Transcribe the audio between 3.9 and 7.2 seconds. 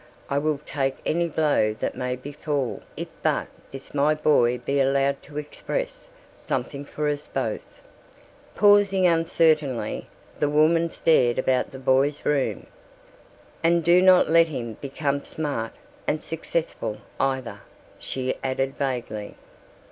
my boy be allowed to express something for